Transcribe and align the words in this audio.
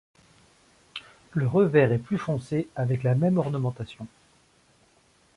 Le 1.33 1.45
revers 1.47 1.91
est 1.91 1.99
plus 1.99 2.17
foncé 2.17 2.67
avec 2.75 3.03
la 3.03 3.13
même 3.13 3.37
ornementation. 3.37 4.07